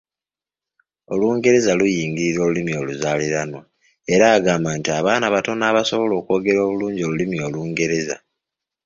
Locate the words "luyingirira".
1.79-2.39